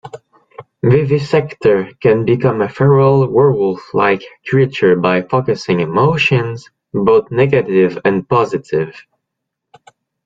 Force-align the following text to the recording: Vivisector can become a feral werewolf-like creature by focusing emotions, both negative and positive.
Vivisector 0.81 1.91
can 2.01 2.25
become 2.25 2.59
a 2.59 2.67
feral 2.69 3.29
werewolf-like 3.31 4.23
creature 4.47 4.95
by 4.95 5.21
focusing 5.21 5.79
emotions, 5.79 6.67
both 6.91 7.29
negative 7.29 7.99
and 8.03 8.27
positive. 8.27 8.95